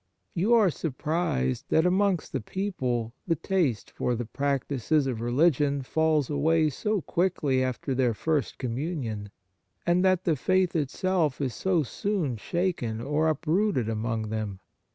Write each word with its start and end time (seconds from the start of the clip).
You 0.33 0.55
are 0.55 0.71
surprised 0.71 1.65
that, 1.69 1.85
amongst 1.85 2.33
the 2.33 2.41
people, 2.41 3.13
the 3.27 3.35
taste 3.35 3.91
for 3.91 4.15
the 4.15 4.25
practices 4.25 5.05
of 5.05 5.21
religion 5.21 5.83
falls 5.83 6.27
away 6.27 6.71
so 6.71 7.01
quickly 7.01 7.63
after 7.63 7.93
their 7.93 8.15
first 8.15 8.57
communion, 8.57 9.29
and 9.85 10.03
that 10.03 10.23
the 10.23 10.35
faith 10.35 10.75
itself 10.75 11.39
is 11.39 11.53
so 11.53 11.83
soon 11.83 12.37
shaken 12.37 12.99
or 12.99 13.27
up 13.27 13.45
rooted 13.45 13.87
among 13.87 14.29
them. 14.29 14.59